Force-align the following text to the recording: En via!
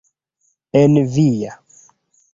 En 0.81 0.97
via! 1.13 1.55